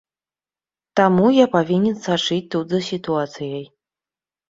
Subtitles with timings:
[0.99, 3.65] Таму я павінен сачыць тут за сітуацыяй.